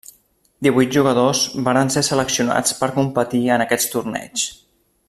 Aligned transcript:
Divuit 0.67 0.95
jugadors 0.95 1.41
varen 1.67 1.93
ser 1.97 2.03
seleccionats 2.09 2.75
per 2.81 2.91
competir 2.99 3.45
en 3.59 3.67
aquests 3.69 3.97
torneigs. 3.97 4.49